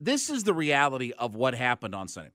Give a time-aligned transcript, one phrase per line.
[0.00, 2.32] this is the reality of what happened on Sunday.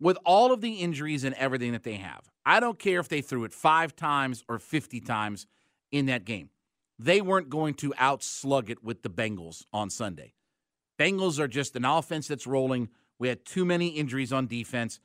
[0.00, 3.20] With all of the injuries and everything that they have, I don't care if they
[3.20, 5.46] threw it five times or 50 times
[5.92, 6.50] in that game.
[6.98, 10.34] They weren't going to outslug it with the Bengals on Sunday.
[10.98, 12.88] Bengals are just an offense that's rolling.
[13.18, 15.00] We had too many injuries on defense.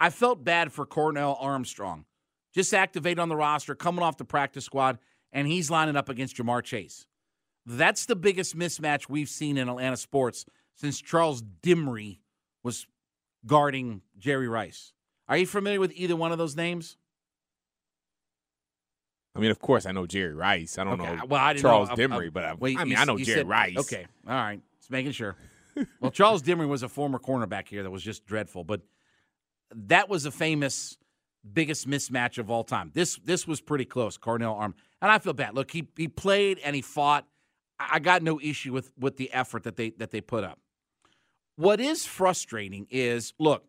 [0.00, 2.06] I felt bad for Cornell Armstrong.
[2.54, 4.98] Just activated on the roster, coming off the practice squad,
[5.32, 7.06] and he's lining up against Ja'Marr Chase.
[7.64, 12.18] That's the biggest mismatch we've seen in Atlanta sports since Charles Dimry
[12.62, 12.86] was
[13.46, 14.92] guarding Jerry Rice.
[15.28, 16.96] Are you familiar with either one of those names?
[19.34, 20.78] I mean, of course, I know Jerry Rice.
[20.78, 21.16] I don't okay.
[21.16, 23.78] know well, I Charles know, Dimry, but I, I mean, I know Jerry said, Rice.
[23.78, 25.36] Okay, all right, just making sure.
[26.00, 28.82] well, Charles Dimry was a former cornerback here that was just dreadful, but
[29.74, 30.98] that was a famous
[31.50, 32.90] biggest mismatch of all time.
[32.92, 35.54] This this was pretty close, Cornell Arm, and I feel bad.
[35.54, 37.26] Look, he he played and he fought.
[37.80, 40.58] I got no issue with with the effort that they that they put up.
[41.56, 43.64] What is frustrating is look,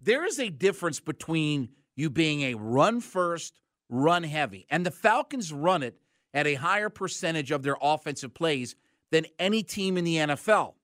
[0.00, 5.52] there is a difference between you being a run first, run heavy, and the Falcons
[5.52, 5.98] run it
[6.32, 8.76] at a higher percentage of their offensive plays
[9.10, 10.74] than any team in the NFL.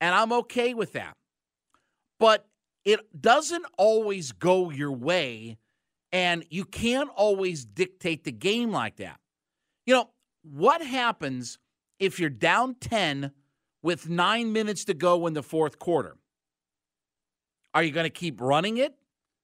[0.00, 1.16] And I'm okay with that.
[2.18, 2.46] But
[2.84, 5.58] it doesn't always go your way,
[6.12, 9.20] and you can't always dictate the game like that.
[9.86, 10.10] You know,
[10.42, 11.58] what happens
[11.98, 13.32] if you're down 10
[13.82, 16.16] with nine minutes to go in the fourth quarter?
[17.74, 18.94] Are you going to keep running it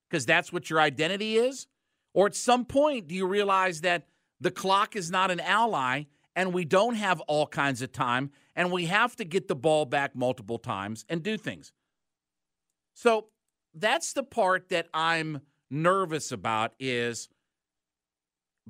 [0.08, 1.66] because that's what your identity is?
[2.14, 4.06] Or at some point, do you realize that
[4.40, 6.04] the clock is not an ally
[6.36, 9.84] and we don't have all kinds of time and we have to get the ball
[9.84, 11.72] back multiple times and do things?
[12.94, 13.26] So
[13.74, 15.40] that's the part that I'm
[15.70, 17.28] nervous about is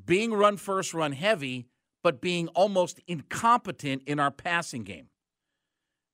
[0.02, 1.68] being run first, run heavy,
[2.02, 5.08] but being almost incompetent in our passing game.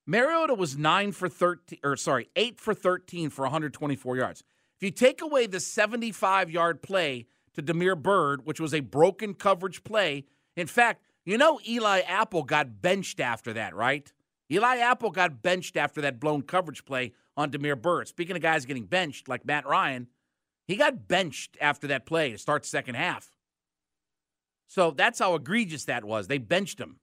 [0.06, 4.42] Mariota was nine for 13, or sorry, eight for 13 for 124 yards.
[4.76, 9.34] If you take away the 75 yard play to Damiere Byrd, which was a broken
[9.34, 10.24] coverage play,
[10.56, 14.10] in fact, you know Eli Apple got benched after that, right?
[14.50, 18.08] Eli Apple got benched after that blown coverage play on Damiere Byrd.
[18.08, 20.08] Speaking of guys getting benched, like Matt Ryan,
[20.66, 23.36] he got benched after that play to start second half.
[24.66, 26.28] So that's how egregious that was.
[26.28, 27.00] They benched him.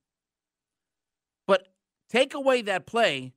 [2.10, 3.34] But Take away that play,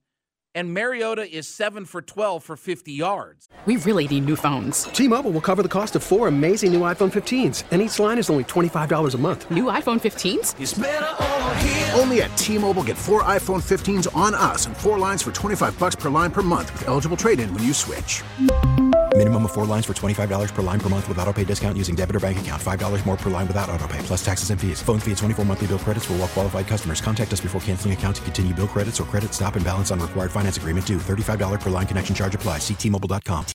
[0.54, 3.48] and Mariota is 7 for 12 for 50 yards.
[3.66, 4.84] We really need new phones.
[4.84, 8.18] T Mobile will cover the cost of four amazing new iPhone 15s, and each line
[8.18, 9.50] is only $25 a month.
[9.50, 11.98] New iPhone 15s?
[11.98, 15.78] Only at T Mobile get four iPhone 15s on us and four lines for 25
[15.78, 18.22] bucks per line per month with eligible trade in when you switch.
[19.16, 21.94] Minimum of four lines for $25 per line per month with auto pay discount using
[21.94, 22.62] debit or bank account.
[22.62, 24.80] $5 more per line without auto pay, plus taxes and fees.
[24.80, 27.00] Phone fee at 24 monthly bill credits for all well qualified customers.
[27.02, 30.00] Contact us before canceling account to continue bill credits or credit stop and balance on
[30.00, 30.96] required finance agreement due.
[30.96, 32.58] $35 per line connection charge apply.
[32.58, 33.46] Ctmobile.com.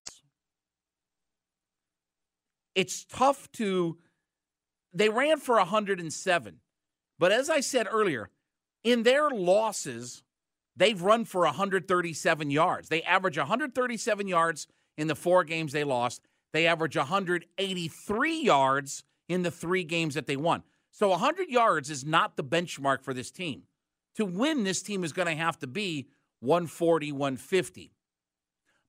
[2.75, 3.97] It's tough to.
[4.93, 6.59] They ran for 107.
[7.17, 8.29] But as I said earlier,
[8.83, 10.21] in their losses,
[10.75, 12.89] they've run for 137 yards.
[12.89, 14.67] They average 137 yards
[14.97, 16.21] in the four games they lost.
[16.53, 20.63] They average 183 yards in the three games that they won.
[20.91, 23.63] So 100 yards is not the benchmark for this team.
[24.15, 26.07] To win, this team is going to have to be
[26.39, 27.91] 140, 150.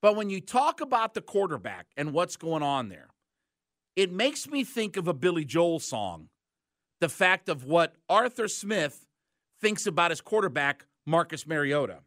[0.01, 3.09] But when you talk about the quarterback and what's going on there,
[3.97, 6.29] it makes me think of a Billy Joel song.
[7.01, 9.07] The fact of what Arthur Smith
[9.61, 12.01] thinks about his quarterback, Marcus Mariota.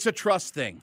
[0.00, 0.80] It's a trust thing.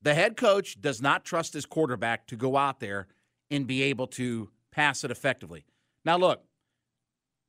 [0.00, 3.08] The head coach does not trust his quarterback to go out there
[3.50, 5.66] and be able to pass it effectively.
[6.02, 6.42] Now, look,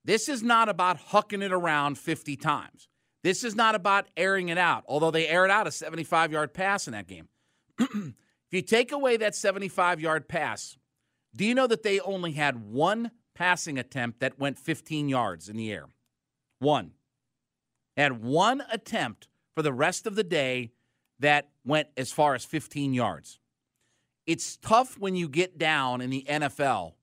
[0.03, 2.89] this is not about hucking it around 50 times.
[3.23, 6.85] This is not about airing it out, although they aired out a 75 yard pass
[6.85, 7.29] in that game.
[7.79, 8.13] if
[8.51, 10.75] you take away that 75 yard pass,
[11.33, 15.55] do you know that they only had one passing attempt that went 15 yards in
[15.55, 15.85] the air?
[16.59, 16.91] One.
[17.95, 20.71] Had one attempt for the rest of the day
[21.19, 23.39] that went as far as 15 yards.
[24.25, 26.93] It's tough when you get down in the NFL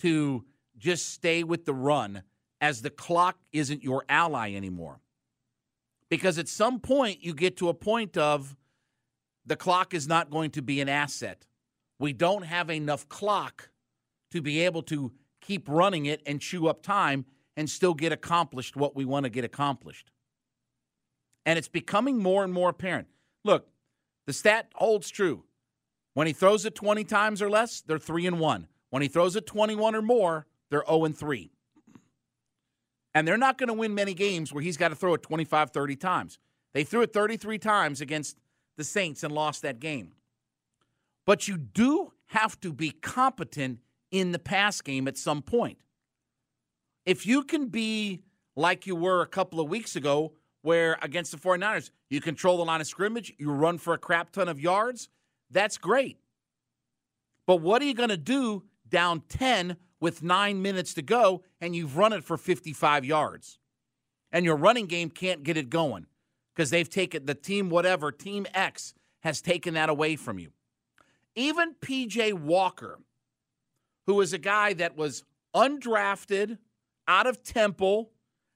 [0.00, 0.44] to
[0.78, 2.22] just stay with the run
[2.60, 5.00] as the clock isn't your ally anymore.
[6.08, 8.56] Because at some point, you get to a point of
[9.46, 11.46] the clock is not going to be an asset.
[11.98, 13.70] We don't have enough clock
[14.30, 17.24] to be able to keep running it and chew up time
[17.56, 20.10] and still get accomplished what we want to get accomplished.
[21.44, 23.08] And it's becoming more and more apparent.
[23.44, 23.68] Look,
[24.26, 25.44] the stat holds true.
[26.14, 28.68] When he throws it 20 times or less, they're 3 and 1.
[28.90, 31.50] When he throws it 21 or more, they're 0 and 3.
[33.14, 35.70] And they're not going to win many games where he's got to throw it 25,
[35.70, 36.38] 30 times.
[36.74, 38.38] They threw it 33 times against
[38.76, 40.12] the Saints and lost that game.
[41.26, 43.80] But you do have to be competent
[44.10, 45.78] in the pass game at some point.
[47.04, 48.22] If you can be
[48.56, 50.32] like you were a couple of weeks ago,
[50.62, 54.30] where against the 49ers, you control the line of scrimmage, you run for a crap
[54.30, 55.08] ton of yards,
[55.50, 56.18] that's great.
[57.46, 61.74] But what are you going to do down 10 with nine minutes to go and
[61.76, 63.58] you've run it for 55 yards?
[64.30, 66.06] And your running game can't get it going
[66.54, 70.52] because they've taken the team, whatever, Team X has taken that away from you.
[71.34, 72.98] Even PJ Walker,
[74.06, 75.24] who is a guy that was
[75.54, 76.58] undrafted,
[77.08, 78.10] out of Temple,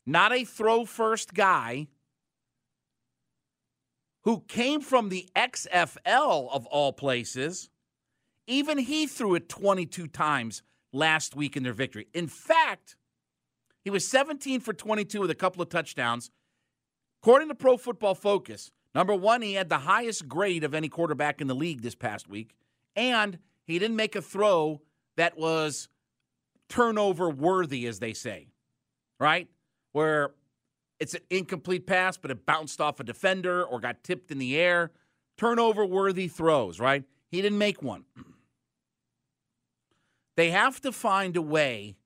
[0.05, 1.89] not a throw first guy,
[4.27, 7.71] who came from the XFL of all places,
[8.49, 10.63] even he threw it 22 times
[10.93, 12.09] last week in their victory.
[12.13, 12.97] In fact,
[13.85, 16.33] he was 17 for 22 with a couple of touchdowns.
[17.23, 21.41] According to Pro Football Focus, number one, he had the highest grade of any quarterback
[21.41, 22.57] in the league this past week,
[22.97, 24.83] and he didn't make a throw
[25.17, 25.89] that was
[26.69, 28.49] turnover worthy, as they say,
[29.21, 29.47] right?
[29.93, 30.33] Where
[30.99, 34.57] it's an incomplete pass, but it bounced off a defender or got tipped in the
[34.57, 34.91] air.
[35.37, 37.05] Turnover worthy throws, right?
[37.31, 38.05] He didn't make one.
[40.37, 41.97] They have to find a way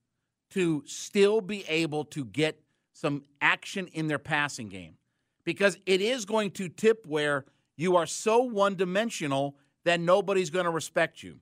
[0.51, 2.61] to still be able to get
[2.93, 4.99] some action in their passing game
[5.45, 7.45] because it is going to tip where
[7.77, 11.41] you are so one dimensional that nobody's going to respect you.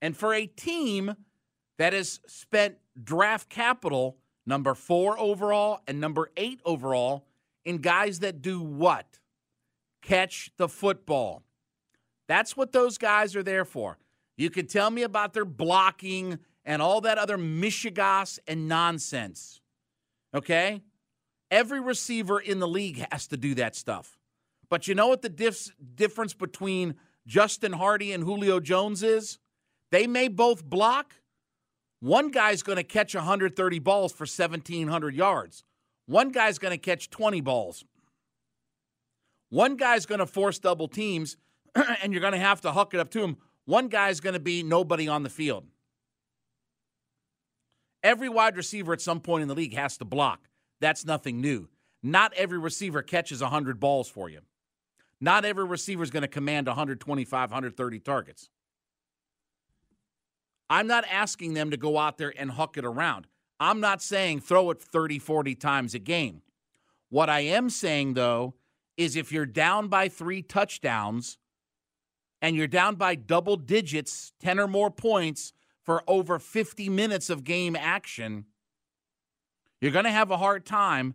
[0.00, 1.14] And for a team
[1.78, 4.16] that has spent draft capital
[4.46, 7.24] number four overall, and number eight overall
[7.64, 9.18] in guys that do what?
[10.02, 11.42] Catch the football.
[12.28, 13.98] That's what those guys are there for.
[14.36, 19.60] You can tell me about their blocking and all that other mishigas and nonsense.
[20.34, 20.82] Okay?
[21.50, 24.18] Every receiver in the league has to do that stuff.
[24.70, 26.94] But you know what the dif- difference between
[27.26, 29.38] Justin Hardy and Julio Jones is?
[29.90, 31.14] They may both block,
[32.02, 35.62] one guy's going to catch 130 balls for 1,700 yards.
[36.06, 37.84] One guy's going to catch 20 balls.
[39.50, 41.36] One guy's going to force double teams,
[42.02, 43.36] and you're going to have to huck it up to him.
[43.66, 45.64] One guy's going to be nobody on the field.
[48.02, 50.48] Every wide receiver at some point in the league has to block.
[50.80, 51.68] That's nothing new.
[52.02, 54.40] Not every receiver catches 100 balls for you.
[55.20, 58.50] Not every receiver is going to command 125, 130 targets.
[60.70, 63.26] I'm not asking them to go out there and huck it around.
[63.60, 66.42] I'm not saying throw it 30, 40 times a game.
[67.10, 68.54] What I am saying, though,
[68.96, 71.38] is if you're down by three touchdowns
[72.40, 75.52] and you're down by double digits, 10 or more points
[75.82, 78.46] for over 50 minutes of game action,
[79.80, 81.14] you're going to have a hard time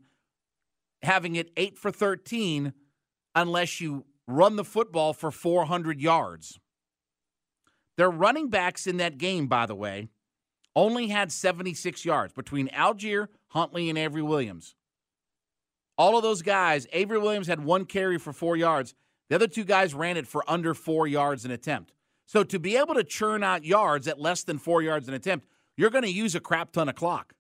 [1.01, 2.74] having it 8 for 13
[3.36, 6.60] unless you run the football for 400 yards.
[7.98, 10.10] Their running backs in that game, by the way,
[10.75, 14.75] only had 76 yards between Allgeier, Huntley, and Avery Williams.
[15.98, 18.94] All of those guys, Avery Williams had one carry for four yards.
[19.30, 21.94] The other two guys ran it for under four yards an attempt.
[22.27, 25.48] So to be able to churn out yards at less than four yards an attempt,
[25.75, 27.34] you're going to use a crap ton of clock.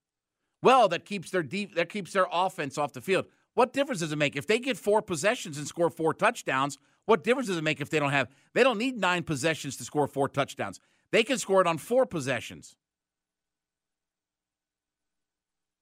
[0.63, 3.25] Well, that keeps their deep that keeps their offense off the field.
[3.57, 6.77] What difference does it make if they get four possessions and score four touchdowns?
[7.05, 8.29] What difference does it make if they don't have?
[8.53, 10.79] They don't need nine possessions to score four touchdowns.
[11.11, 12.75] They can score it on four possessions.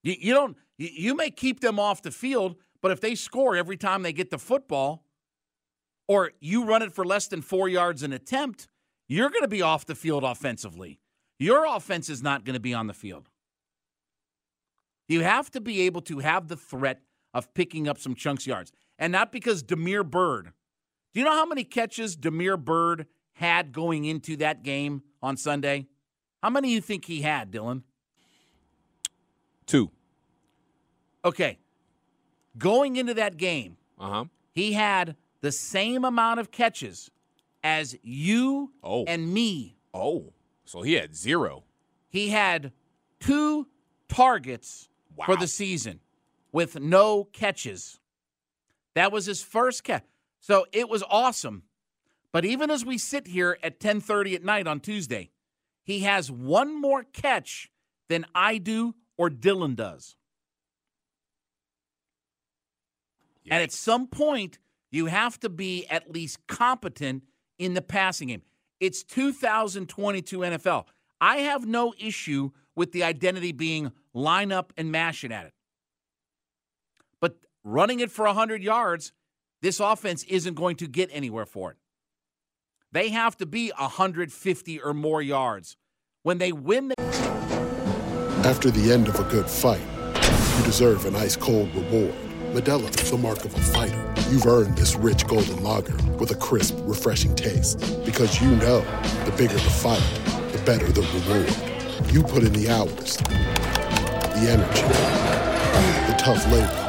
[0.04, 0.56] You, you don't.
[0.78, 4.14] You, you may keep them off the field, but if they score every time they
[4.14, 5.04] get the football,
[6.08, 8.70] or you run it for less than four yards an attempt,
[9.10, 11.02] you're going to be off the field offensively.
[11.40, 13.28] Your offense is not going to be on the field.
[15.10, 17.02] You have to be able to have the threat
[17.36, 18.72] of picking up some chunks yards.
[18.98, 20.54] And not because Damiere Byrd.
[21.14, 25.88] Do you know how many catches Damiere Byrd had going into that game on Sunday?
[26.42, 27.84] How many do you think he had, Dylan?
[29.66, 29.92] Two.
[31.26, 31.60] Okay.
[32.58, 34.26] Going into that game, uh-huh.
[34.54, 37.12] he had the same amount of catches
[37.64, 39.04] as you oh.
[39.06, 39.76] and me.
[39.94, 40.32] Oh.
[40.64, 41.66] So he had zero.
[42.08, 42.72] He had
[43.20, 43.68] two
[44.08, 44.88] targets
[45.18, 45.26] wow.
[45.26, 46.00] for the season
[46.56, 48.00] with no catches.
[48.94, 50.06] That was his first catch.
[50.40, 51.64] So it was awesome.
[52.32, 55.32] But even as we sit here at 10:30 at night on Tuesday,
[55.84, 57.70] he has one more catch
[58.08, 60.16] than I do or Dylan does.
[63.46, 63.52] Yikes.
[63.52, 64.58] And at some point,
[64.92, 67.26] you have to be at least competent
[67.60, 68.44] in the passing game.
[68.80, 70.86] It's 2022 NFL.
[71.20, 75.55] I have no issue with the identity being line up and mash it at it.
[77.22, 79.14] But running it for 100 yards,
[79.62, 81.78] this offense isn't going to get anywhere for it.
[82.92, 85.76] They have to be 150 or more yards.
[86.24, 86.96] When they win the-
[88.46, 89.82] After the end of a good fight,
[90.58, 92.14] you deserve an ice cold reward.
[92.54, 94.14] Modelo is the mark of a fighter.
[94.30, 97.80] You've earned this rich golden lager with a crisp, refreshing taste.
[98.06, 98.80] Because you know
[99.26, 100.02] the bigger the fight,
[100.54, 102.14] the better the reward.
[102.14, 104.82] You put in the hours, the energy,
[106.12, 106.85] the tough labor.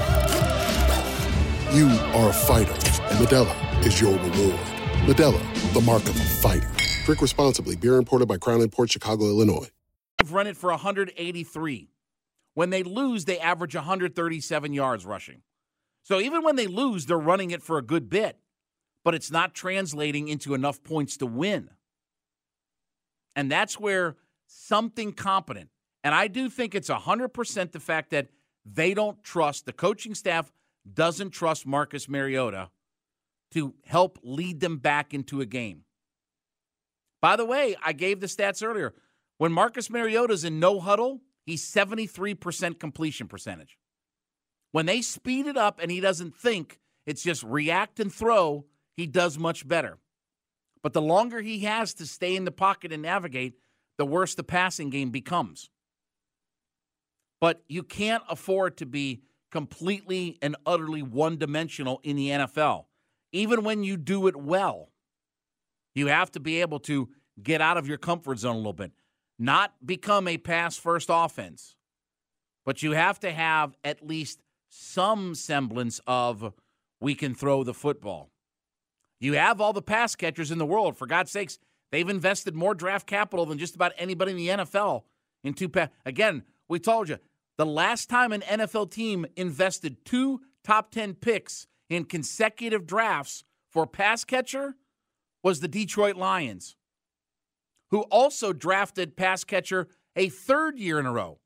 [1.76, 4.58] You are a fighter, and Modelo is your reward.
[5.04, 6.70] Modelo, the mark of a fighter.
[7.04, 7.76] Drink responsibly.
[7.76, 9.68] Beer imported by Crown Port Chicago, Illinois.
[10.16, 11.90] They've run it for 183.
[12.54, 15.42] When they lose, they average 137 yards rushing.
[16.02, 18.38] So even when they lose, they're running it for a good bit,
[19.04, 21.68] but it's not translating into enough points to win.
[23.34, 24.16] And that's where
[24.46, 25.68] something competent,
[26.02, 28.28] and I do think it's 100% the fact that
[28.64, 30.50] they don't trust, the coaching staff
[30.94, 32.70] doesn't trust Marcus Mariota
[33.52, 35.84] to help lead them back into a game.
[37.20, 38.94] By the way, I gave the stats earlier.
[39.38, 43.78] When Marcus Mariota's in no huddle, he's 73% completion percentage.
[44.72, 48.66] When they speed it up and he doesn't think, it's just react and throw,
[48.96, 49.98] he does much better.
[50.82, 53.54] But the longer he has to stay in the pocket and navigate,
[53.98, 55.70] the worse the passing game becomes.
[57.40, 59.22] But you can't afford to be
[59.56, 62.84] completely and utterly one dimensional in the NFL.
[63.32, 64.90] Even when you do it well,
[65.94, 67.08] you have to be able to
[67.42, 68.92] get out of your comfort zone a little bit,
[69.38, 71.74] not become a pass first offense,
[72.66, 76.52] but you have to have at least some semblance of
[77.00, 78.30] we can throw the football.
[79.20, 80.98] You have all the pass catchers in the world.
[80.98, 81.58] For God's sakes,
[81.90, 85.04] they've invested more draft capital than just about anybody in the NFL
[85.42, 85.88] in two pass.
[86.04, 87.16] Again, we told you
[87.56, 93.86] the last time an NFL team invested two top 10 picks in consecutive drafts for
[93.86, 94.74] pass catcher
[95.42, 96.76] was the Detroit Lions,
[97.90, 101.38] who also drafted pass catcher a third year in a row.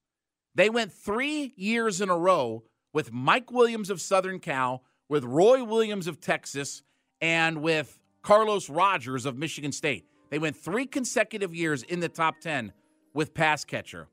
[0.55, 5.63] They went three years in a row with Mike Williams of Southern Cal, with Roy
[5.63, 6.83] Williams of Texas,
[7.21, 10.07] and with Carlos Rogers of Michigan State.
[10.31, 12.73] They went three consecutive years in the top 10
[13.13, 14.09] with pass catcher.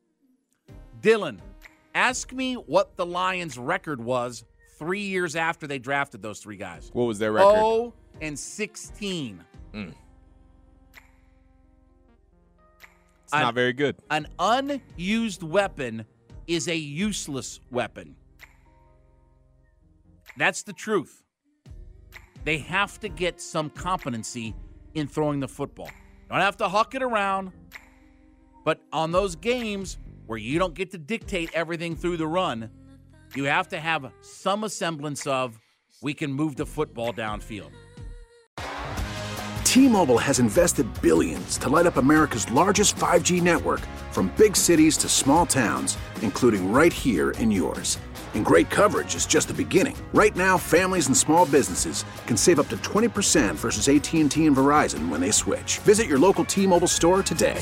[1.01, 1.39] Dylan,
[1.97, 4.45] ask me what the Lions' record was
[4.77, 6.91] three years after they drafted those three guys.
[6.93, 7.57] What was their record?
[7.57, 9.43] Oh, and 16.
[9.73, 9.93] Mm.
[13.23, 13.95] It's an, not very good.
[14.11, 16.05] An unused weapon
[16.45, 18.15] is a useless weapon.
[20.37, 21.23] That's the truth.
[22.43, 24.55] They have to get some competency
[24.93, 25.89] in throwing the football.
[26.29, 27.51] Don't have to huck it around,
[28.63, 29.97] but on those games
[30.27, 32.69] where you don't get to dictate everything through the run,
[33.35, 35.59] you have to have some semblance of
[36.01, 37.71] we can move the football downfield.
[39.63, 43.81] T-Mobile has invested billions to light up America's largest 5G network
[44.11, 47.99] from big cities to small towns, including right here in yours.
[48.33, 49.95] And great coverage is just the beginning.
[50.13, 55.09] Right now, families and small businesses can save up to 20% versus AT&T and Verizon
[55.09, 55.79] when they switch.
[55.79, 57.61] Visit your local T-Mobile store today.